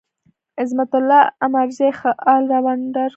[0.61, 3.09] عظمت الله عمرزی ښه ال راونډر دی.